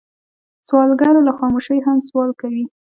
سوالګر 0.67 1.13
له 1.27 1.31
خاموشۍ 1.37 1.79
هم 1.85 1.97
سوال 2.07 2.31
کوي 2.41 2.63